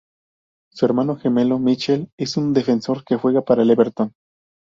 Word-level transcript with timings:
Su 0.73 0.87
hermano 0.87 1.15
gemelo, 1.15 1.59
Michael, 1.59 2.09
es 2.17 2.35
un 2.35 2.53
defensor 2.53 3.05
que 3.05 3.17
juega 3.17 3.43
para 3.43 3.61
el 3.61 3.69
Everton. 3.69 4.13